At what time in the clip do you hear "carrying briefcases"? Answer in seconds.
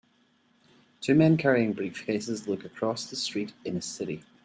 1.37-2.47